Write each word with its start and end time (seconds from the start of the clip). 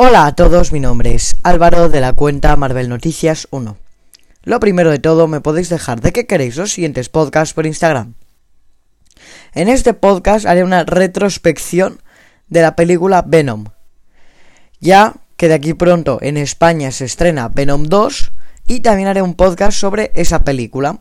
Hola 0.00 0.26
a 0.26 0.32
todos, 0.36 0.70
mi 0.70 0.78
nombre 0.78 1.12
es 1.12 1.34
Álvaro 1.42 1.88
de 1.88 2.00
la 2.00 2.12
cuenta 2.12 2.54
Marvel 2.54 2.88
Noticias 2.88 3.48
1. 3.50 3.76
Lo 4.44 4.60
primero 4.60 4.92
de 4.92 5.00
todo, 5.00 5.26
me 5.26 5.40
podéis 5.40 5.70
dejar 5.70 6.00
de 6.00 6.12
qué 6.12 6.24
queréis 6.24 6.54
los 6.56 6.70
siguientes 6.70 7.08
podcasts 7.08 7.52
por 7.52 7.66
Instagram. 7.66 8.14
En 9.54 9.66
este 9.66 9.94
podcast 9.94 10.46
haré 10.46 10.62
una 10.62 10.84
retrospección 10.84 12.00
de 12.46 12.62
la 12.62 12.76
película 12.76 13.24
Venom. 13.26 13.64
Ya 14.78 15.14
que 15.36 15.48
de 15.48 15.54
aquí 15.54 15.74
pronto 15.74 16.20
en 16.22 16.36
España 16.36 16.92
se 16.92 17.04
estrena 17.04 17.48
Venom 17.48 17.82
2 17.82 18.30
y 18.68 18.78
también 18.82 19.08
haré 19.08 19.20
un 19.20 19.34
podcast 19.34 19.76
sobre 19.76 20.12
esa 20.14 20.44
película. 20.44 21.00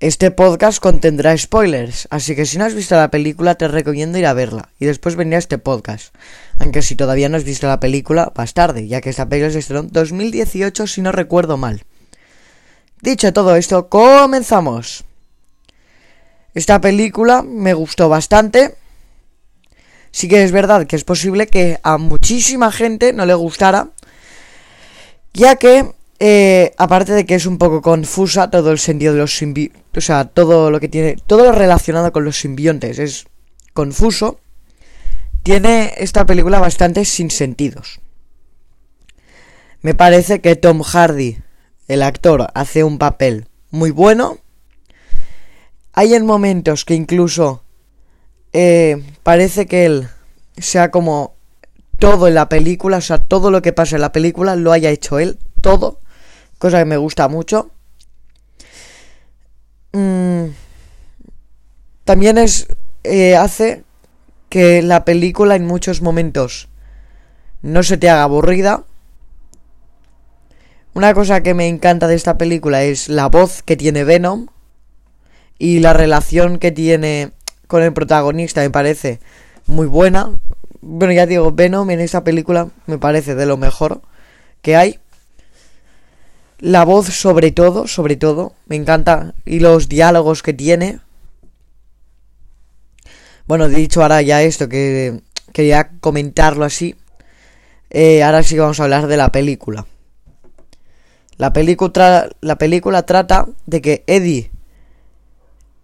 Este 0.00 0.30
podcast 0.30 0.80
contendrá 0.80 1.36
spoilers, 1.36 2.08
así 2.10 2.34
que 2.34 2.46
si 2.46 2.56
no 2.56 2.64
has 2.64 2.72
visto 2.72 2.96
la 2.96 3.10
película 3.10 3.56
te 3.56 3.68
recomiendo 3.68 4.16
ir 4.16 4.24
a 4.24 4.32
verla 4.32 4.70
y 4.78 4.86
después 4.86 5.14
venir 5.14 5.34
a 5.34 5.38
este 5.38 5.58
podcast. 5.58 6.14
Aunque 6.58 6.80
si 6.80 6.96
todavía 6.96 7.28
no 7.28 7.36
has 7.36 7.44
visto 7.44 7.66
la 7.66 7.80
película, 7.80 8.32
vas 8.34 8.54
tarde, 8.54 8.88
ya 8.88 9.02
que 9.02 9.10
esta 9.10 9.28
película 9.28 9.52
se 9.52 9.58
estrenó 9.58 9.80
en 9.80 9.92
2018 9.92 10.86
si 10.86 11.02
no 11.02 11.12
recuerdo 11.12 11.58
mal. 11.58 11.84
Dicho 13.02 13.30
todo 13.34 13.56
esto, 13.56 13.90
comenzamos. 13.90 15.04
Esta 16.54 16.80
película 16.80 17.42
me 17.42 17.74
gustó 17.74 18.08
bastante. 18.08 18.76
Sí 20.12 20.28
que 20.28 20.44
es 20.44 20.50
verdad 20.50 20.86
que 20.86 20.96
es 20.96 21.04
posible 21.04 21.46
que 21.46 21.78
a 21.82 21.98
muchísima 21.98 22.72
gente 22.72 23.12
no 23.12 23.26
le 23.26 23.34
gustara, 23.34 23.90
ya 25.34 25.56
que 25.56 25.92
eh, 26.22 26.74
aparte 26.76 27.14
de 27.14 27.24
que 27.24 27.34
es 27.34 27.46
un 27.46 27.56
poco 27.56 27.80
confusa 27.80 28.50
todo 28.50 28.72
el 28.72 28.78
sentido 28.78 29.14
de 29.14 29.20
los 29.20 29.34
simbiontes, 29.34 29.82
o 29.96 30.00
sea, 30.02 30.26
todo 30.26 30.70
lo 30.70 30.78
que 30.78 30.88
tiene, 30.88 31.16
todo 31.26 31.44
lo 31.44 31.52
relacionado 31.52 32.12
con 32.12 32.26
los 32.26 32.38
simbiontes 32.38 32.98
es 32.98 33.26
confuso, 33.72 34.38
tiene 35.42 35.94
esta 35.96 36.26
película 36.26 36.60
bastante 36.60 37.06
sin 37.06 37.30
sentidos. 37.30 38.00
Me 39.80 39.94
parece 39.94 40.42
que 40.42 40.56
Tom 40.56 40.82
Hardy, 40.82 41.38
el 41.88 42.02
actor, 42.02 42.48
hace 42.52 42.84
un 42.84 42.98
papel 42.98 43.48
muy 43.70 43.90
bueno. 43.90 44.40
Hay 45.94 46.12
en 46.12 46.26
momentos 46.26 46.84
que 46.84 46.92
incluso 46.94 47.64
eh, 48.52 49.02
parece 49.22 49.64
que 49.64 49.86
él 49.86 50.08
sea 50.58 50.90
como 50.90 51.34
todo 51.98 52.28
en 52.28 52.34
la 52.34 52.50
película, 52.50 52.98
o 52.98 53.00
sea, 53.00 53.16
todo 53.16 53.50
lo 53.50 53.62
que 53.62 53.72
pasa 53.72 53.96
en 53.96 54.02
la 54.02 54.12
película 54.12 54.54
lo 54.54 54.72
haya 54.72 54.90
hecho 54.90 55.18
él, 55.18 55.38
todo 55.62 55.99
cosa 56.60 56.78
que 56.78 56.84
me 56.84 56.98
gusta 56.98 57.26
mucho. 57.26 57.70
Mm, 59.92 60.50
también 62.04 62.38
es 62.38 62.68
eh, 63.02 63.34
hace 63.34 63.82
que 64.50 64.82
la 64.82 65.04
película 65.04 65.56
en 65.56 65.66
muchos 65.66 66.02
momentos 66.02 66.68
no 67.62 67.82
se 67.82 67.96
te 67.96 68.10
haga 68.10 68.24
aburrida. 68.24 68.84
Una 70.92 71.14
cosa 71.14 71.42
que 71.42 71.54
me 71.54 71.66
encanta 71.66 72.08
de 72.08 72.14
esta 72.14 72.36
película 72.36 72.82
es 72.82 73.08
la 73.08 73.28
voz 73.28 73.62
que 73.62 73.76
tiene 73.76 74.04
Venom 74.04 74.48
y 75.58 75.80
la 75.80 75.94
relación 75.94 76.58
que 76.58 76.72
tiene 76.72 77.30
con 77.68 77.82
el 77.82 77.94
protagonista 77.94 78.60
me 78.60 78.70
parece 78.70 79.18
muy 79.66 79.86
buena. 79.86 80.38
Bueno, 80.82 81.14
ya 81.14 81.24
digo, 81.24 81.52
Venom 81.52 81.88
en 81.90 82.00
esta 82.00 82.22
película 82.22 82.68
me 82.86 82.98
parece 82.98 83.34
de 83.34 83.46
lo 83.46 83.56
mejor 83.56 84.02
que 84.60 84.76
hay. 84.76 85.00
La 86.60 86.84
voz 86.84 87.06
sobre 87.06 87.52
todo, 87.52 87.88
sobre 87.88 88.16
todo, 88.16 88.52
me 88.66 88.76
encanta. 88.76 89.34
Y 89.46 89.60
los 89.60 89.88
diálogos 89.88 90.42
que 90.42 90.52
tiene. 90.52 91.00
Bueno, 93.46 93.68
dicho 93.68 94.02
ahora 94.02 94.20
ya 94.20 94.42
esto, 94.42 94.68
que 94.68 95.22
quería 95.54 95.90
comentarlo 96.00 96.66
así. 96.66 96.96
Eh, 97.88 98.22
ahora 98.22 98.42
sí 98.42 98.58
vamos 98.58 98.78
a 98.78 98.84
hablar 98.84 99.06
de 99.06 99.16
la 99.16 99.32
película. 99.32 99.86
La, 101.38 101.54
película 101.54 102.28
la 102.42 102.58
película 102.58 103.04
trata 103.04 103.48
de 103.66 103.80
que 103.80 104.04
Eddie... 104.06 104.50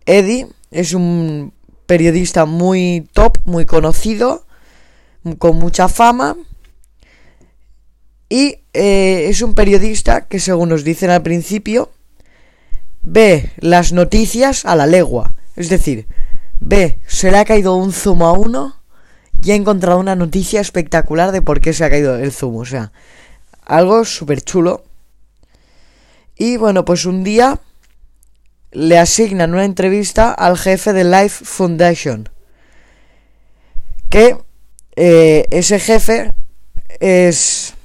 Eddie 0.05 0.47
es 0.71 0.93
un 0.93 1.53
periodista 1.87 2.45
muy 2.45 3.09
top, 3.12 3.39
muy 3.45 3.65
conocido, 3.65 4.45
con 5.39 5.56
mucha 5.56 5.89
fama 5.89 6.37
y 8.28 8.59
eh, 8.72 9.26
es 9.28 9.42
un 9.42 9.54
periodista 9.54 10.26
que, 10.26 10.41
según 10.41 10.70
nos 10.70 10.84
dicen 10.84 11.10
al 11.10 11.22
principio, 11.22 11.91
ve 13.03 13.53
las 13.59 13.92
noticias 13.92 14.64
a 14.64 14.75
la 14.75 14.87
legua. 14.87 15.34
Es 15.54 15.69
decir, 15.69 16.06
ve, 16.60 16.98
se 17.06 17.31
le 17.31 17.38
ha 17.38 17.44
caído 17.44 17.76
un 17.76 17.92
zumo 17.92 18.26
a 18.26 18.32
uno 18.32 18.81
y 19.42 19.53
ha 19.53 19.54
encontrado 19.54 20.00
una 20.00 20.16
noticia 20.16 20.60
espectacular 20.60 21.31
de 21.31 21.42
por 21.42 21.60
qué 21.60 21.72
se 21.72 21.84
ha 21.84 21.91
caído 21.91 22.16
el 22.16 22.32
zumo. 22.32 22.59
O 22.60 22.64
sea, 22.64 22.92
algo 23.64 24.04
súper 24.04 24.43
chulo. 24.43 24.84
Y 26.37 26.56
bueno, 26.56 26.84
pues 26.84 27.06
un 27.06 27.22
día 27.22 27.60
le 28.72 28.98
asignan 28.98 29.54
una 29.54 29.64
entrevista 29.64 30.32
al 30.32 30.58
jefe 30.58 30.93
de 30.93 31.04
Life 31.04 31.44
Foundation. 31.44 32.28
Que 34.10 34.37
eh, 34.97 35.47
ese 35.50 35.78
jefe 35.78 36.32
es 37.00 37.75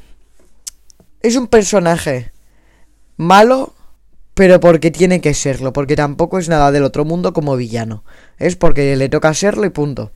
es 1.24 1.36
un 1.36 1.48
personaje 1.48 2.32
malo, 3.18 3.74
pero 4.34 4.60
porque 4.60 4.92
tiene 4.92 5.22
que 5.22 5.34
serlo, 5.34 5.74
porque 5.74 5.96
tampoco 5.96 6.40
es 6.40 6.50
nada 6.50 6.72
del 6.72 6.84
otro 6.84 7.06
mundo 7.06 7.34
como 7.34 7.56
villano. 7.56 8.04
Es 8.40 8.56
porque 8.56 8.96
le 8.96 9.10
toca 9.10 9.34
serlo 9.34 9.66
y 9.66 9.70
punto. 9.70 10.12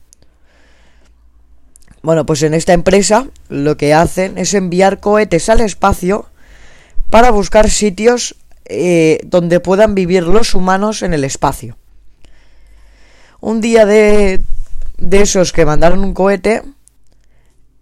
Bueno, 2.02 2.26
pues 2.26 2.42
en 2.42 2.54
esta 2.54 2.72
empresa 2.72 3.26
lo 3.48 3.76
que 3.76 3.94
hacen 3.94 4.38
es 4.38 4.54
enviar 4.54 5.00
cohetes 5.00 5.48
al 5.48 5.60
espacio 5.60 6.26
para 7.10 7.30
buscar 7.30 7.70
sitios 7.70 8.36
eh, 8.64 9.20
donde 9.24 9.60
puedan 9.60 9.94
vivir 9.94 10.24
los 10.24 10.54
humanos 10.54 11.02
en 11.02 11.14
el 11.14 11.24
espacio. 11.24 11.76
Un 13.40 13.60
día 13.60 13.86
de, 13.86 14.40
de 14.98 15.20
esos 15.20 15.52
que 15.52 15.66
mandaron 15.66 16.02
un 16.02 16.14
cohete, 16.14 16.62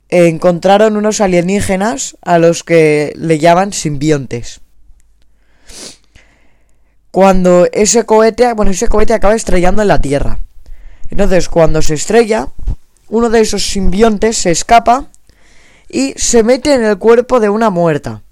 encontraron 0.09 0.97
unos 0.97 1.21
alienígenas 1.21 2.17
a 2.23 2.39
los 2.39 2.63
que 2.63 3.13
le 3.17 3.39
llaman 3.39 3.73
simbiontes. 3.73 4.61
Cuando 7.11 7.67
ese 7.73 8.05
cohete, 8.05 8.53
bueno, 8.55 8.73
ese 8.73 8.89
cohete 8.89 9.15
acaba 9.15 9.35
estrellando 9.35 9.83
en 9.83 9.89
la 9.89 10.01
Tierra. 10.01 10.39
Entonces, 11.11 11.49
cuando 11.49 11.81
se 11.81 11.95
estrella, 11.95 12.49
uno 13.09 13.31
de 13.31 13.41
esos 13.41 13.69
simbiontes 13.69 14.37
se 14.37 14.51
escapa 14.51 15.07
y 15.89 16.15
se 16.17 16.43
mete 16.43 16.75
en 16.75 16.85
el 16.85 16.99
cuerpo 16.99 17.39
de 17.39 17.49
una 17.49 17.71
muerta. 17.71 18.23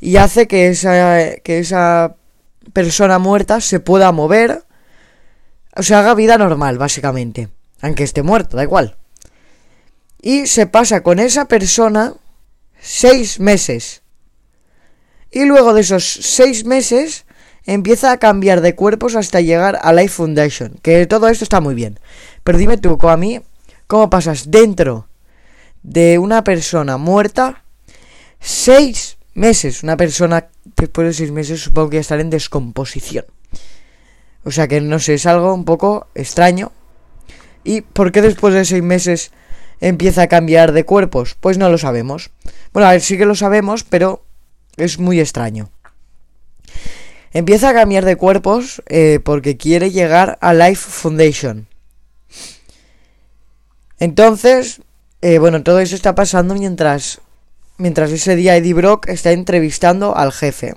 Y 0.00 0.16
hace 0.16 0.48
que 0.48 0.68
esa, 0.68 1.36
que 1.44 1.58
esa 1.58 2.16
persona 2.72 3.18
muerta 3.18 3.60
se 3.60 3.80
pueda 3.80 4.12
mover, 4.12 4.64
o 5.76 5.82
sea, 5.82 5.98
haga 5.98 6.14
vida 6.14 6.38
normal, 6.38 6.78
básicamente. 6.78 7.48
Aunque 7.82 8.04
esté 8.04 8.22
muerto, 8.22 8.56
da 8.56 8.62
igual 8.62 8.96
y 10.22 10.46
se 10.46 10.66
pasa 10.66 11.02
con 11.02 11.18
esa 11.18 11.46
persona 11.46 12.14
seis 12.80 13.40
meses. 13.40 14.02
Y 15.30 15.44
luego 15.44 15.74
de 15.74 15.82
esos 15.82 16.04
seis 16.04 16.64
meses 16.64 17.24
empieza 17.64 18.10
a 18.12 18.18
cambiar 18.18 18.60
de 18.60 18.74
cuerpos 18.74 19.16
hasta 19.16 19.40
llegar 19.40 19.78
a 19.80 19.92
Life 19.92 20.14
Foundation. 20.14 20.78
Que 20.82 21.06
todo 21.06 21.28
esto 21.28 21.44
está 21.44 21.60
muy 21.60 21.74
bien. 21.74 22.00
Pero 22.42 22.58
dime 22.58 22.78
tú, 22.78 22.98
a 23.08 23.16
mí, 23.16 23.40
¿cómo 23.86 24.10
pasas 24.10 24.50
dentro 24.50 25.08
de 25.82 26.18
una 26.18 26.42
persona 26.44 26.96
muerta 26.96 27.64
seis 28.40 29.18
meses? 29.34 29.82
Una 29.82 29.96
persona 29.96 30.48
después 30.76 31.06
de 31.06 31.14
seis 31.14 31.30
meses 31.30 31.60
supongo 31.60 31.90
que 31.90 31.96
ya 31.96 32.00
estará 32.00 32.22
en 32.22 32.30
descomposición. 32.30 33.24
O 34.42 34.50
sea 34.50 34.68
que 34.68 34.80
no 34.80 34.98
sé, 34.98 35.14
es 35.14 35.26
algo 35.26 35.54
un 35.54 35.64
poco 35.64 36.08
extraño. 36.14 36.72
¿Y 37.62 37.82
por 37.82 38.10
qué 38.10 38.22
después 38.22 38.54
de 38.54 38.64
seis 38.64 38.82
meses 38.82 39.32
empieza 39.80 40.22
a 40.22 40.28
cambiar 40.28 40.72
de 40.72 40.84
cuerpos? 40.84 41.36
Pues 41.38 41.58
no 41.58 41.68
lo 41.68 41.78
sabemos. 41.78 42.30
Bueno, 42.72 42.88
a 42.88 42.92
ver, 42.92 43.00
sí 43.00 43.18
que 43.18 43.26
lo 43.26 43.34
sabemos, 43.34 43.84
pero 43.84 44.24
es 44.76 44.98
muy 44.98 45.20
extraño. 45.20 45.70
Empieza 47.32 47.68
a 47.68 47.74
cambiar 47.74 48.04
de 48.04 48.16
cuerpos 48.16 48.82
eh, 48.86 49.20
porque 49.22 49.56
quiere 49.56 49.90
llegar 49.90 50.38
a 50.40 50.52
Life 50.52 50.90
Foundation. 50.90 51.68
Entonces, 53.98 54.80
eh, 55.22 55.38
bueno, 55.38 55.62
todo 55.62 55.80
eso 55.80 55.94
está 55.94 56.14
pasando 56.14 56.54
mientras, 56.54 57.20
mientras 57.76 58.10
ese 58.10 58.34
día 58.34 58.56
Eddie 58.56 58.74
Brock 58.74 59.08
está 59.08 59.32
entrevistando 59.32 60.16
al 60.16 60.32
jefe. 60.32 60.74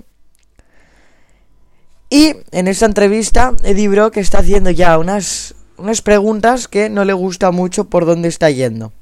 Y 2.09 2.35
en 2.51 2.67
esta 2.67 2.85
entrevista, 2.85 3.55
Eddie 3.63 3.87
Brock 3.87 4.17
está 4.17 4.39
haciendo 4.39 4.69
ya 4.69 4.97
unas 4.99 5.55
unas 5.77 6.01
preguntas 6.01 6.67
que 6.67 6.89
no 6.89 7.05
le 7.05 7.13
gusta 7.13 7.51
mucho 7.51 7.85
por 7.85 8.05
dónde 8.05 8.29
está 8.29 8.49
yendo. 8.49 8.93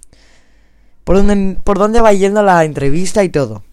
Por 1.03 1.17
dónde, 1.17 1.57
por 1.63 1.77
dónde 1.77 2.01
va 2.01 2.13
yendo 2.13 2.43
la 2.43 2.63
entrevista 2.63 3.23
y 3.23 3.29
todo. 3.29 3.63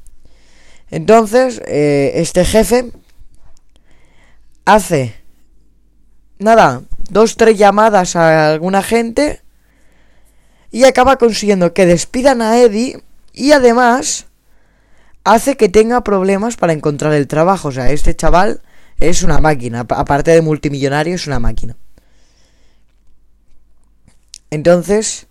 Entonces, 0.91 1.61
eh, 1.67 2.13
este 2.15 2.45
jefe 2.45 2.91
hace, 4.65 5.15
nada, 6.39 6.83
dos, 7.11 7.37
tres 7.37 7.59
llamadas 7.59 8.17
a 8.17 8.53
alguna 8.53 8.83
gente 8.83 9.43
y 10.71 10.85
acaba 10.85 11.17
consiguiendo 11.17 11.73
que 11.75 11.87
despidan 11.87 12.43
a 12.43 12.59
Eddie 12.59 13.03
y 13.33 13.53
además 13.53 14.27
hace 15.25 15.57
que 15.57 15.69
tenga 15.69 16.03
problemas 16.03 16.57
para 16.57 16.73
encontrar 16.73 17.13
el 17.13 17.29
trabajo. 17.29 17.69
O 17.69 17.73
sea, 17.73 17.91
este 17.91 18.17
chaval 18.17 18.63
es 18.99 19.23
una 19.23 19.39
máquina, 19.39 19.81
aparte 19.81 20.31
de 20.31 20.41
multimillonario, 20.41 21.15
es 21.15 21.27
una 21.27 21.39
máquina. 21.39 21.77
Entonces, 24.51 25.27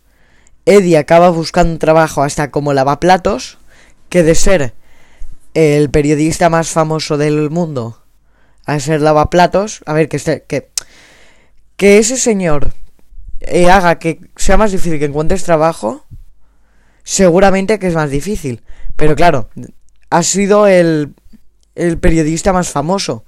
Eddie 0.66 0.98
acaba 0.98 1.30
buscando 1.30 1.80
trabajo 1.80 2.24
hasta 2.24 2.52
como 2.52 2.74
lavaplatos, 2.74 3.58
que 4.10 4.24
de 4.24 4.36
ser 4.36 4.74
el 5.54 5.90
periodista 5.90 6.50
más 6.50 6.70
famoso 6.70 7.18
del 7.18 7.50
mundo 7.50 8.04
a 8.68 8.80
ser 8.80 9.02
lavaplatos, 9.02 9.82
a 9.86 9.94
ver, 9.94 10.10
que, 10.10 10.18
este, 10.18 10.44
que, 10.44 10.70
que 11.78 11.98
ese 11.98 12.18
señor 12.18 12.74
eh, 13.40 13.72
haga 13.72 13.98
que 13.98 14.20
sea 14.36 14.58
más 14.58 14.74
difícil 14.74 15.00
que 15.00 15.06
encuentres 15.06 15.44
trabajo, 15.44 16.06
seguramente 17.04 17.80
que 17.80 17.88
es 17.88 17.96
más 17.96 18.12
difícil. 18.12 18.62
Pero 18.98 19.16
claro, 19.16 19.50
ha 20.10 20.22
sido 20.22 20.68
el, 20.68 21.16
el 21.76 21.98
periodista 21.98 22.52
más 22.52 22.70
famoso. 22.70 23.24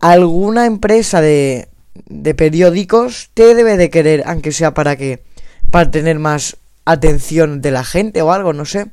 Alguna 0.00 0.64
empresa 0.64 1.20
de, 1.20 1.67
de 2.06 2.34
periódicos 2.34 3.30
te 3.34 3.54
debe 3.54 3.76
de 3.76 3.90
querer, 3.90 4.22
aunque 4.26 4.52
sea 4.52 4.74
para 4.74 4.96
que 4.96 5.22
para 5.70 5.90
tener 5.90 6.18
más 6.18 6.56
atención 6.84 7.60
de 7.60 7.70
la 7.70 7.84
gente 7.84 8.22
o 8.22 8.32
algo, 8.32 8.52
no 8.52 8.64
sé. 8.64 8.86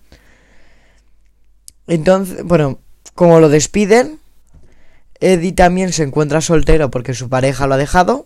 Entonces, 1.87 2.43
bueno, 2.43 2.79
como 3.13 3.39
lo 3.39 3.49
despiden, 3.49 4.19
Eddie 5.19 5.53
también 5.53 5.93
se 5.93 6.03
encuentra 6.03 6.41
soltero 6.41 6.91
porque 6.91 7.13
su 7.13 7.29
pareja 7.29 7.67
lo 7.67 7.75
ha 7.75 7.77
dejado. 7.77 8.25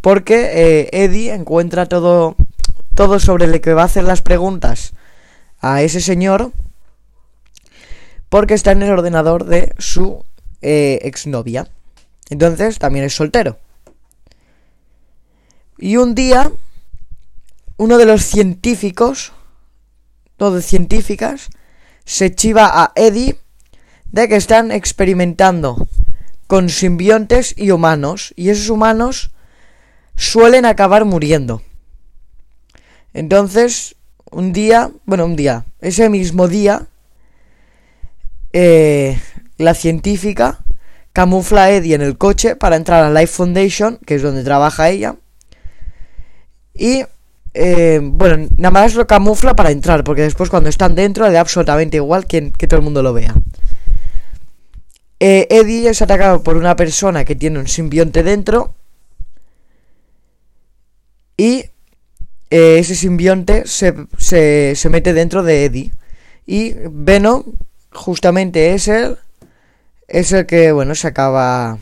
Porque 0.00 0.50
eh, 0.54 0.88
Eddie 0.92 1.34
encuentra 1.34 1.86
todo, 1.86 2.36
todo 2.94 3.20
sobre 3.20 3.44
el 3.44 3.60
que 3.60 3.74
va 3.74 3.82
a 3.82 3.86
hacer 3.86 4.04
las 4.04 4.22
preguntas 4.22 4.92
a 5.60 5.82
ese 5.82 6.00
señor. 6.00 6.52
Porque 8.30 8.54
está 8.54 8.72
en 8.72 8.82
el 8.82 8.92
ordenador 8.92 9.44
de 9.44 9.74
su 9.78 10.24
eh, 10.62 11.00
exnovia. 11.02 11.68
Entonces 12.30 12.78
también 12.78 13.04
es 13.04 13.14
soltero. 13.14 13.58
Y 15.76 15.96
un 15.96 16.14
día, 16.14 16.50
uno 17.76 17.98
de 17.98 18.06
los 18.06 18.22
científicos, 18.22 19.32
de 20.38 20.62
científicas, 20.62 21.50
se 22.04 22.34
chiva 22.34 22.82
a 22.82 22.92
Eddie 22.94 23.38
de 24.10 24.28
que 24.28 24.36
están 24.36 24.72
experimentando 24.72 25.88
con 26.46 26.68
simbiontes 26.68 27.54
y 27.56 27.70
humanos, 27.70 28.32
y 28.36 28.48
esos 28.48 28.70
humanos 28.70 29.30
suelen 30.16 30.64
acabar 30.64 31.04
muriendo. 31.04 31.62
Entonces, 33.12 33.96
un 34.30 34.52
día, 34.52 34.90
bueno, 35.04 35.26
un 35.26 35.36
día, 35.36 35.64
ese 35.80 36.08
mismo 36.08 36.48
día, 36.48 36.88
eh, 38.52 39.20
la 39.58 39.74
científica 39.74 40.64
camufla 41.12 41.64
a 41.64 41.70
Eddie 41.70 41.94
en 41.94 42.02
el 42.02 42.16
coche 42.18 42.56
para 42.56 42.76
entrar 42.76 43.04
a 43.04 43.10
Life 43.10 43.34
Foundation, 43.34 43.98
que 44.06 44.16
es 44.16 44.22
donde 44.22 44.44
trabaja 44.44 44.90
ella. 44.90 45.16
Y, 46.74 47.04
eh, 47.54 48.00
bueno, 48.02 48.48
nada 48.56 48.70
más 48.70 48.94
lo 48.94 49.06
camufla 49.06 49.54
para 49.54 49.70
entrar, 49.70 50.04
porque 50.04 50.22
después 50.22 50.50
cuando 50.50 50.68
están 50.68 50.94
dentro 50.94 51.26
le 51.26 51.32
da 51.32 51.40
absolutamente 51.40 51.96
igual 51.96 52.26
que, 52.26 52.52
que 52.52 52.66
todo 52.66 52.78
el 52.78 52.84
mundo 52.84 53.02
lo 53.02 53.12
vea. 53.12 53.34
Eh, 55.18 55.46
Eddie 55.50 55.90
es 55.90 56.00
atacado 56.00 56.42
por 56.42 56.56
una 56.56 56.76
persona 56.76 57.24
que 57.24 57.36
tiene 57.36 57.58
un 57.58 57.68
simbionte 57.68 58.22
dentro. 58.22 58.74
Y 61.36 61.66
eh, 62.50 62.78
ese 62.78 62.94
simbionte 62.94 63.66
se, 63.66 63.94
se, 64.18 64.74
se, 64.74 64.88
mete 64.88 65.12
dentro 65.12 65.42
de 65.42 65.64
Eddie. 65.64 65.92
Y 66.46 66.74
Venom, 66.90 67.44
justamente 67.92 68.72
es 68.72 68.88
él, 68.88 69.18
es 70.10 70.32
el 70.32 70.46
que, 70.46 70.72
bueno, 70.72 70.94
se 70.94 71.08
acaba 71.08 71.78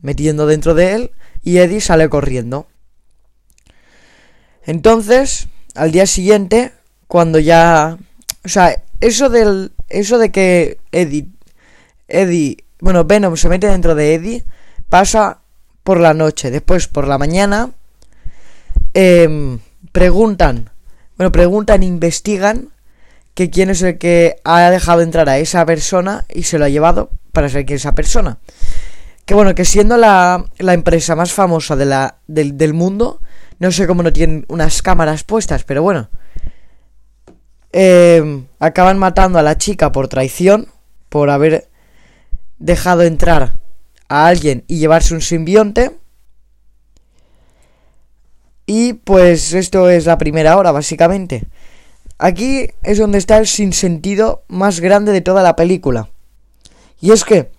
metiendo 0.00 0.46
dentro 0.46 0.74
de 0.74 0.94
él. 0.94 1.10
Y 1.42 1.58
Eddie 1.58 1.80
sale 1.80 2.08
corriendo. 2.08 2.66
Entonces, 4.64 5.48
al 5.74 5.92
día 5.92 6.06
siguiente, 6.06 6.72
cuando 7.06 7.38
ya. 7.38 7.98
O 8.44 8.48
sea, 8.48 8.82
eso 9.00 9.28
del. 9.28 9.72
Eso 9.88 10.18
de 10.18 10.30
que 10.30 10.78
Eddie 10.92 11.28
Eddie, 12.08 12.64
bueno, 12.80 13.04
Venom 13.04 13.36
se 13.36 13.48
mete 13.48 13.68
dentro 13.68 13.94
de 13.94 14.14
Eddie, 14.14 14.44
pasa 14.88 15.40
por 15.84 16.00
la 16.00 16.14
noche, 16.14 16.50
después 16.50 16.88
por 16.88 17.06
la 17.06 17.18
mañana, 17.18 17.70
eh, 18.94 19.58
preguntan, 19.92 20.70
bueno, 21.16 21.30
preguntan, 21.30 21.82
investigan 21.82 22.70
que 23.34 23.50
quién 23.50 23.70
es 23.70 23.82
el 23.82 23.98
que 23.98 24.36
ha 24.44 24.70
dejado 24.70 25.02
entrar 25.02 25.28
a 25.28 25.38
esa 25.38 25.64
persona 25.64 26.24
y 26.34 26.42
se 26.44 26.58
lo 26.58 26.64
ha 26.64 26.70
llevado 26.70 27.10
para 27.38 27.48
ser 27.48 27.64
quién 27.64 27.76
es 27.76 27.82
esa 27.82 27.94
persona. 27.94 28.40
Que 29.24 29.32
bueno, 29.32 29.54
que 29.54 29.64
siendo 29.64 29.96
la, 29.96 30.44
la 30.58 30.74
empresa 30.74 31.14
más 31.14 31.32
famosa 31.32 31.76
del, 31.76 32.58
del 32.58 32.74
mundo, 32.74 33.20
no 33.60 33.70
sé 33.70 33.86
cómo 33.86 34.02
no 34.02 34.12
tienen 34.12 34.44
unas 34.48 34.82
cámaras 34.82 35.22
puestas, 35.22 35.62
pero 35.62 35.84
bueno. 35.84 36.10
Eh, 37.72 38.44
acaban 38.58 38.98
matando 38.98 39.38
a 39.38 39.44
la 39.44 39.56
chica 39.56 39.92
por 39.92 40.08
traición, 40.08 40.66
por 41.08 41.30
haber 41.30 41.68
dejado 42.58 43.02
entrar 43.04 43.54
a 44.08 44.26
alguien 44.26 44.64
y 44.66 44.78
llevarse 44.78 45.14
un 45.14 45.20
simbionte. 45.20 45.96
Y 48.66 48.94
pues 48.94 49.52
esto 49.52 49.88
es 49.90 50.06
la 50.06 50.18
primera 50.18 50.56
hora, 50.56 50.72
básicamente. 50.72 51.44
Aquí 52.18 52.70
es 52.82 52.98
donde 52.98 53.18
está 53.18 53.38
el 53.38 53.46
sinsentido 53.46 54.42
más 54.48 54.80
grande 54.80 55.12
de 55.12 55.20
toda 55.20 55.44
la 55.44 55.54
película. 55.54 56.10
Y 57.00 57.12
es 57.12 57.24
que 57.24 57.50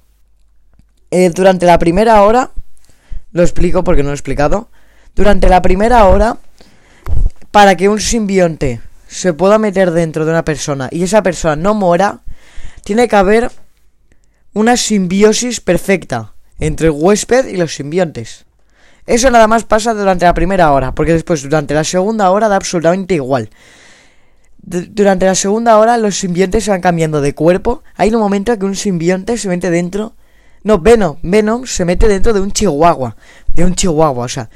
eh, 1.12 1.30
durante 1.30 1.65
la 1.65 1.80
primera 1.80 2.21
hora, 2.24 2.51
lo 3.31 3.41
explico 3.41 3.83
porque 3.83 4.03
no 4.03 4.09
lo 4.09 4.13
he 4.13 4.15
explicado, 4.15 4.69
durante 5.15 5.50
la 5.50 5.62
primera 5.62 6.06
hora, 6.06 6.38
para 7.51 7.75
que 7.75 7.89
un 7.89 8.00
simbionte 8.00 8.81
se 9.07 9.33
pueda 9.33 9.57
meter 9.57 9.91
dentro 9.91 10.24
de 10.24 10.31
una 10.31 10.45
persona 10.45 10.88
y 10.91 11.03
esa 11.03 11.24
persona 11.24 11.56
no 11.56 11.74
muera, 11.74 12.19
tiene 12.83 13.07
que 13.07 13.15
haber 13.15 13.51
una 14.53 14.77
simbiosis 14.77 15.62
perfecta 15.62 16.33
entre 16.59 16.88
el 16.88 16.94
huésped 16.95 17.47
y 17.47 17.57
los 17.57 17.74
simbiontes. 17.74 18.45
Eso 19.06 19.31
nada 19.31 19.47
más 19.47 19.63
pasa 19.63 19.95
durante 19.95 20.25
la 20.25 20.36
primera 20.36 20.71
hora, 20.71 20.94
porque 20.94 21.13
después 21.13 21.41
durante 21.41 21.74
la 21.74 21.83
segunda 21.83 22.30
hora 22.30 22.47
da 22.47 22.56
absolutamente 22.56 23.15
igual. 23.15 23.50
Durante 24.62 25.25
la 25.25 25.36
segunda 25.36 25.78
hora 25.78 25.98
los 25.98 26.18
simbiontes 26.18 26.66
se 26.66 26.72
van 26.72 26.82
cambiando 26.82 27.22
de 27.22 27.34
cuerpo. 27.34 27.84
Hay 27.96 28.13
un 28.13 28.20
momento 28.20 28.51
en 28.51 28.60
que 28.60 28.66
un 28.66 28.75
simbionte 28.75 29.38
se 29.38 29.48
mete 29.48 29.70
dentro... 29.70 30.16
No, 30.63 30.80
Venom, 30.80 31.18
Venom 31.24 31.66
se 31.66 31.86
mete 31.86 32.08
dentro 32.08 32.34
de 32.34 32.42
un 32.42 32.51
chihuahua. 32.51 33.16
De 33.54 33.63
un 33.63 33.75
chihuahua, 33.75 34.25
o 34.25 34.28
sea. 34.28 34.50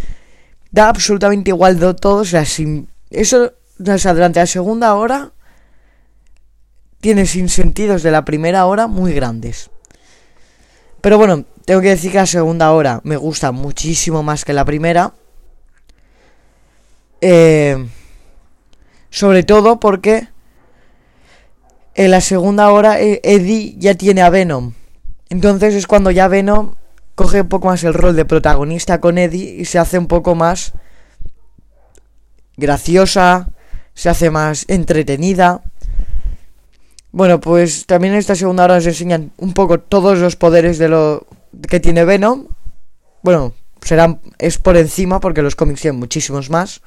Da 0.71 0.89
absolutamente 0.89 1.51
igual 1.51 1.79
de 1.79 1.93
todo. 1.93 2.17
O 2.17 2.25
sea, 2.25 2.43
sin, 2.43 2.89
eso, 3.09 3.53
o 3.79 3.97
sea, 3.97 4.13
durante 4.13 4.39
la 4.39 4.45
segunda 4.45 4.95
hora 4.95 5.31
tiene 6.99 7.25
sin 7.25 7.49
sentidos 7.49 8.03
de 8.03 8.11
la 8.11 8.25
primera 8.25 8.65
hora 8.65 8.87
muy 8.87 9.13
grandes. 9.13 9.69
Pero 11.01 11.17
bueno, 11.17 11.45
tengo 11.65 11.81
que 11.81 11.89
decir 11.89 12.11
que 12.11 12.17
la 12.17 12.25
segunda 12.25 12.71
hora 12.71 13.01
me 13.03 13.17
gusta 13.17 13.51
muchísimo 13.51 14.23
más 14.23 14.45
que 14.45 14.53
la 14.53 14.65
primera. 14.65 15.13
Eh, 17.21 17.87
sobre 19.13 19.43
todo 19.43 19.79
porque 19.79 20.27
en 21.93 22.09
la 22.09 22.19
segunda 22.19 22.71
hora 22.71 22.99
eh, 22.99 23.21
Eddie 23.23 23.75
ya 23.77 23.93
tiene 23.93 24.23
a 24.23 24.31
Venom. 24.31 24.73
Entonces 25.29 25.75
es 25.75 25.85
cuando 25.85 26.09
ya 26.09 26.27
Venom 26.27 26.73
coge 27.13 27.41
un 27.41 27.47
poco 27.47 27.67
más 27.67 27.83
el 27.83 27.93
rol 27.93 28.15
de 28.15 28.25
protagonista 28.25 28.99
con 28.99 29.19
Eddie 29.19 29.61
y 29.61 29.65
se 29.65 29.77
hace 29.77 29.99
un 29.99 30.07
poco 30.07 30.33
más 30.33 30.73
graciosa, 32.57 33.49
se 33.93 34.09
hace 34.09 34.31
más 34.31 34.65
entretenida. 34.67 35.61
Bueno, 37.11 37.39
pues 37.39 37.85
también 37.85 38.15
en 38.15 38.19
esta 38.19 38.33
segunda 38.33 38.63
hora 38.63 38.77
nos 38.77 38.87
enseñan 38.87 39.31
un 39.37 39.53
poco 39.53 39.79
todos 39.79 40.17
los 40.17 40.35
poderes 40.35 40.79
de 40.79 40.89
lo 40.89 41.27
que 41.69 41.79
tiene 41.79 42.03
Venom. 42.03 42.47
Bueno, 43.21 43.53
serán 43.83 44.21
es 44.39 44.57
por 44.57 44.75
encima 44.75 45.19
porque 45.19 45.43
los 45.43 45.55
cómics 45.55 45.81
tienen 45.81 45.99
muchísimos 45.99 46.49
más. 46.49 46.81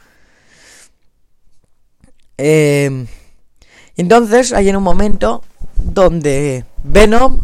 Eh, 2.39 3.07
entonces 3.97 4.53
hay 4.53 4.69
en 4.69 4.77
un 4.77 4.83
momento 4.83 5.43
donde 5.77 6.65
Venom 6.85 7.41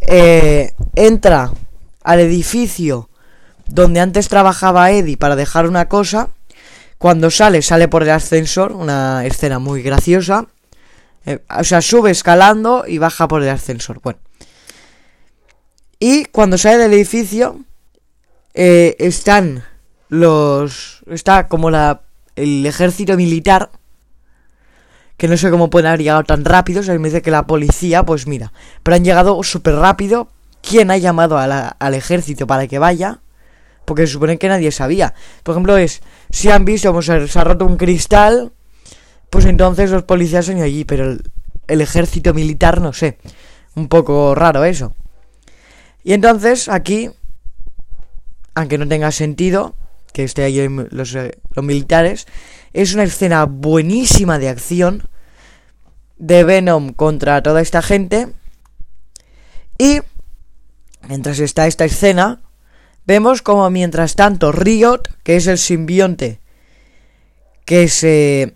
eh, 0.00 0.72
entra 0.94 1.52
al 2.02 2.20
edificio 2.20 3.08
donde 3.66 4.00
antes 4.00 4.28
trabajaba 4.28 4.90
Eddie 4.90 5.16
para 5.16 5.36
dejar 5.36 5.66
una 5.66 5.88
cosa. 5.88 6.28
Cuando 6.98 7.30
sale, 7.30 7.62
sale 7.62 7.88
por 7.88 8.02
el 8.02 8.10
ascensor, 8.10 8.72
una 8.72 9.24
escena 9.26 9.58
muy 9.58 9.82
graciosa. 9.82 10.46
Eh, 11.24 11.40
o 11.58 11.64
sea, 11.64 11.80
sube 11.80 12.10
escalando 12.10 12.84
y 12.86 12.98
baja 12.98 13.28
por 13.28 13.42
el 13.42 13.48
ascensor. 13.48 14.00
Bueno. 14.02 14.20
Y 15.98 16.24
cuando 16.26 16.58
sale 16.58 16.78
del 16.78 16.92
edificio, 16.92 17.60
eh, 18.54 18.96
están 18.98 19.64
los... 20.08 21.02
Está 21.06 21.48
como 21.48 21.70
la... 21.70 22.02
El 22.36 22.64
ejército 22.66 23.16
militar. 23.16 23.70
Que 25.16 25.28
no 25.28 25.36
sé 25.36 25.50
cómo 25.50 25.70
pueden 25.70 25.88
haber 25.88 26.00
llegado 26.00 26.24
tan 26.24 26.44
rápido. 26.44 26.80
O 26.80 26.82
sea, 26.82 26.98
me 26.98 27.08
dice 27.08 27.22
que 27.22 27.30
la 27.30 27.46
policía, 27.46 28.04
pues 28.04 28.26
mira. 28.26 28.52
Pero 28.82 28.96
han 28.96 29.04
llegado 29.04 29.42
súper 29.42 29.74
rápido. 29.76 30.28
¿Quién 30.62 30.90
ha 30.90 30.96
llamado 30.96 31.38
al 31.38 31.94
ejército 31.94 32.46
para 32.46 32.66
que 32.66 32.78
vaya? 32.78 33.20
Porque 33.84 34.06
se 34.06 34.12
supone 34.12 34.38
que 34.38 34.48
nadie 34.48 34.70
sabía. 34.70 35.14
Por 35.42 35.54
ejemplo, 35.54 35.76
es... 35.76 36.02
Si 36.30 36.50
han 36.50 36.64
visto 36.64 36.88
como 36.88 37.02
se, 37.02 37.12
ha 37.12 37.44
roto 37.44 37.66
un 37.66 37.76
cristal... 37.76 38.52
Pues 39.28 39.46
entonces 39.46 39.90
los 39.90 40.02
policías 40.02 40.48
han 40.48 40.58
ido 40.58 40.66
allí. 40.66 40.84
Pero 40.84 41.16
el 41.66 41.80
ejército 41.80 42.34
militar, 42.34 42.80
no 42.80 42.92
sé. 42.92 43.18
Un 43.74 43.88
poco 43.88 44.34
raro 44.34 44.64
eso. 44.64 44.94
Y 46.04 46.12
entonces 46.14 46.68
aquí, 46.68 47.10
aunque 48.54 48.78
no 48.78 48.88
tenga 48.88 49.10
sentido 49.12 49.74
que 50.12 50.24
esté 50.24 50.44
ahí 50.44 50.68
los, 50.90 51.14
eh, 51.14 51.38
los 51.54 51.64
militares, 51.64 52.26
es 52.72 52.94
una 52.94 53.04
escena 53.04 53.44
buenísima 53.44 54.38
de 54.38 54.48
acción 54.48 55.08
de 56.16 56.44
Venom 56.44 56.92
contra 56.92 57.42
toda 57.42 57.60
esta 57.60 57.82
gente. 57.82 58.28
Y 59.78 60.00
mientras 61.08 61.38
está 61.38 61.66
esta 61.66 61.84
escena, 61.84 62.40
vemos 63.06 63.42
como 63.42 63.68
mientras 63.70 64.14
tanto 64.14 64.52
Riot, 64.52 65.02
que 65.22 65.36
es 65.36 65.46
el 65.46 65.58
simbionte 65.58 66.40
que 67.64 67.88
se 67.88 68.54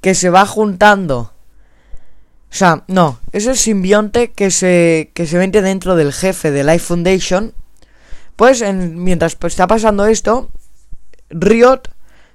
que 0.00 0.14
se 0.14 0.30
va 0.30 0.46
juntando 0.46 1.32
o 2.50 2.54
sea, 2.54 2.84
no, 2.88 3.20
es 3.32 3.46
el 3.46 3.56
simbionte 3.56 4.30
que 4.30 4.50
se, 4.50 5.10
que 5.14 5.26
se 5.26 5.38
mete 5.38 5.60
dentro 5.60 5.96
del 5.96 6.12
jefe 6.12 6.50
de 6.50 6.64
Life 6.64 6.78
Foundation. 6.80 7.52
Pues 8.36 8.62
mientras 8.74 9.36
está 9.42 9.66
pasando 9.66 10.06
esto, 10.06 10.48
Riot 11.28 11.82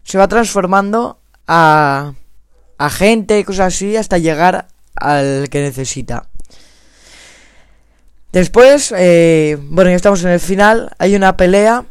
se 0.03 0.17
va 0.17 0.27
transformando 0.27 1.19
a, 1.47 2.13
a 2.77 2.89
gente 2.89 3.39
y 3.39 3.43
cosas 3.43 3.73
así 3.73 3.95
hasta 3.95 4.17
llegar 4.17 4.67
al 4.95 5.49
que 5.49 5.61
necesita. 5.61 6.27
Después, 8.31 8.93
eh, 8.97 9.57
bueno, 9.61 9.91
ya 9.91 9.95
estamos 9.95 10.23
en 10.23 10.31
el 10.31 10.39
final. 10.39 10.95
Hay 10.97 11.15
una 11.15 11.37
pelea 11.37 11.85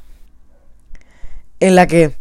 en 1.61 1.77
la 1.77 1.87
que, 1.87 2.17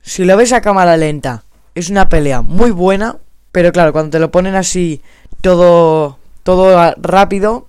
si 0.00 0.24
lo 0.24 0.36
ves 0.36 0.52
a 0.52 0.60
cámara 0.60 0.96
lenta, 0.96 1.42
es 1.74 1.90
una 1.90 2.08
pelea 2.08 2.40
muy 2.40 2.70
buena. 2.70 3.18
Pero 3.50 3.72
claro, 3.72 3.92
cuando 3.92 4.10
te 4.10 4.20
lo 4.20 4.30
ponen 4.30 4.54
así 4.54 5.02
todo, 5.40 6.18
todo 6.44 6.94
rápido, 6.98 7.66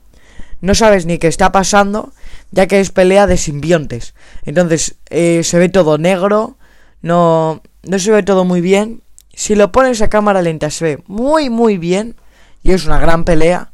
no 0.61 0.73
sabes 0.73 1.05
ni 1.05 1.17
qué 1.17 1.27
está 1.27 1.51
pasando, 1.51 2.13
ya 2.51 2.67
que 2.67 2.79
es 2.79 2.91
pelea 2.91 3.27
de 3.27 3.37
simbiontes. 3.37 4.13
Entonces 4.45 4.95
eh, 5.09 5.43
se 5.43 5.59
ve 5.59 5.69
todo 5.69 5.97
negro, 5.97 6.57
no, 7.05 7.61
no 7.83 7.99
se 7.99 8.09
ve 8.09 8.23
todo 8.23 8.45
muy 8.45 8.61
bien. 8.61 9.03
Si 9.35 9.53
lo 9.53 9.71
pones 9.71 10.01
a 10.01 10.09
cámara 10.09 10.41
lenta 10.41 10.71
se 10.71 10.85
ve 10.85 11.03
muy 11.05 11.51
muy 11.51 11.77
bien 11.77 12.15
y 12.63 12.71
es 12.71 12.87
una 12.87 12.97
gran 12.97 13.25
pelea, 13.25 13.73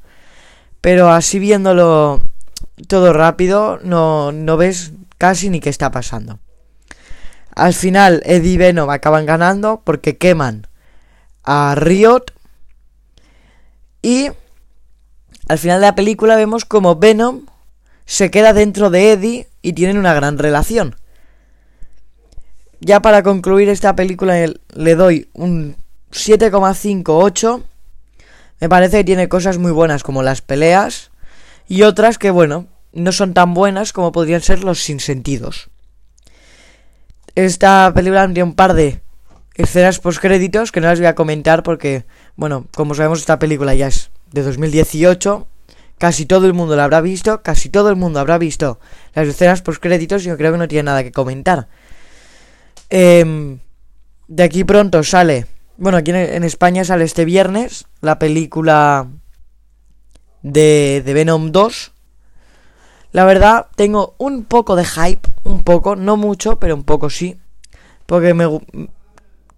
pero 0.81 1.09
así 1.09 1.39
viéndolo 1.39 2.19
todo 2.89 3.13
rápido 3.13 3.79
no, 3.83 4.33
no 4.33 4.57
ves 4.57 4.91
casi 5.17 5.50
ni 5.50 5.61
qué 5.61 5.69
está 5.69 5.91
pasando. 5.91 6.39
Al 7.55 7.73
final 7.73 8.21
Eddie 8.25 8.55
y 8.55 8.57
Venom 8.57 8.89
acaban 8.89 9.25
ganando 9.25 9.81
porque 9.85 10.17
queman 10.17 10.67
a 11.45 11.73
Riot 11.75 12.33
y 14.01 14.29
al 15.47 15.57
final 15.57 15.79
de 15.79 15.88
la 15.88 15.95
película 15.95 16.35
vemos 16.35 16.65
como 16.65 16.97
Venom 16.97 17.45
se 18.05 18.29
queda 18.29 18.51
dentro 18.51 18.89
de 18.89 19.13
Eddie 19.13 19.47
y 19.61 19.71
tienen 19.71 19.97
una 19.97 20.13
gran 20.13 20.38
relación. 20.38 20.97
Ya 22.83 23.00
para 23.00 23.21
concluir 23.21 23.69
esta 23.69 23.95
película 23.95 24.35
le 24.73 24.95
doy 24.95 25.29
un 25.33 25.75
7,58. 26.11 27.63
Me 28.59 28.69
parece 28.69 28.97
que 28.97 29.03
tiene 29.03 29.29
cosas 29.29 29.59
muy 29.59 29.71
buenas 29.71 30.01
como 30.01 30.23
las 30.23 30.41
peleas 30.41 31.11
y 31.67 31.83
otras 31.83 32.17
que 32.17 32.31
bueno, 32.31 32.65
no 32.91 33.11
son 33.11 33.35
tan 33.35 33.53
buenas 33.53 33.93
como 33.93 34.11
podrían 34.11 34.41
ser 34.41 34.63
los 34.63 34.81
sinsentidos. 34.81 35.69
Esta 37.35 37.91
película 37.93 38.25
tiene 38.25 38.43
un 38.43 38.55
par 38.55 38.73
de 38.73 39.00
escenas 39.53 40.00
post 40.00 40.19
créditos 40.19 40.71
que 40.71 40.81
no 40.81 40.88
las 40.88 40.97
voy 40.97 41.07
a 41.07 41.15
comentar 41.15 41.61
porque 41.61 42.05
bueno, 42.35 42.65
como 42.73 42.95
sabemos 42.95 43.19
esta 43.19 43.38
película 43.38 43.75
ya 43.75 43.88
es 43.88 44.09
de 44.31 44.41
2018, 44.41 45.47
casi 46.00 46.25
todo 46.25 46.47
el 46.47 46.53
mundo 46.53 46.75
la 46.75 46.85
habrá 46.85 47.00
visto, 47.00 47.43
casi 47.43 47.69
todo 47.69 47.91
el 47.91 47.95
mundo 47.95 48.19
habrá 48.19 48.39
visto 48.39 48.79
las 49.13 49.27
escenas 49.27 49.61
post 49.61 49.79
créditos 49.79 50.23
y 50.23 50.29
yo 50.29 50.38
creo 50.38 50.51
que 50.51 50.57
no 50.57 50.67
tiene 50.67 50.83
nada 50.83 51.03
que 51.03 51.11
comentar. 51.11 51.67
Em, 52.93 53.60
de 54.27 54.43
aquí 54.43 54.65
pronto 54.65 55.01
sale, 55.01 55.48
bueno, 55.77 55.98
aquí 55.98 56.12
en, 56.12 56.43
España 56.43 56.83
sale 56.83 57.05
este 57.05 57.24
viernes 57.24 57.86
la 58.01 58.19
película 58.19 59.07
de, 60.41 61.01
de 61.05 61.13
Venom 61.13 61.53
2. 61.53 61.93
La 63.13 63.24
verdad, 63.24 63.67
tengo 63.75 64.15
un 64.17 64.43
poco 64.43 64.75
de 64.75 64.83
hype, 64.83 65.27
un 65.45 65.63
poco, 65.63 65.95
no 65.95 66.17
mucho, 66.17 66.60
pero 66.60 66.75
un 66.75 66.83
poco 66.83 67.10
sí. 67.10 67.39
Porque 68.05 68.33
me 68.33 68.60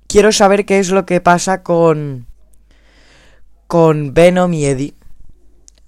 quiero 0.06 0.32
saber 0.32 0.66
qué 0.66 0.78
es 0.78 0.92
lo 0.92 1.08
que 1.08 1.20
pasa 1.20 1.64
con 1.64 2.28
con 3.66 4.14
Venom 4.14 4.54
y 4.54 4.66
Eddie. 4.66 4.94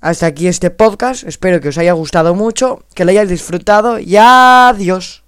Hasta 0.02 0.26
aquí 0.26 0.48
este 0.48 0.72
podcast, 0.72 1.24
espero 1.28 1.62
que 1.62 1.70
os 1.70 1.78
haya 1.78 1.94
gustado 1.94 2.34
mucho, 2.34 2.84
que 2.96 3.06
lo 3.06 3.12
hayáis 3.12 3.30
disfrutado 3.30 4.00
y 4.00 4.18
adiós. 4.18 5.25